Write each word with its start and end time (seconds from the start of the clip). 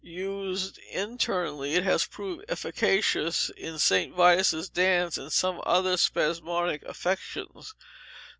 Used 0.03 0.79
internally, 0.89 1.75
it 1.75 1.83
has 1.83 2.07
proved 2.07 2.45
efficacious 2.49 3.51
in 3.55 3.77
St. 3.77 4.15
Vitus's 4.15 4.67
dance, 4.67 5.19
and 5.19 5.31
some 5.31 5.61
other 5.63 5.95
spasmodic 5.95 6.81
affections. 6.87 7.75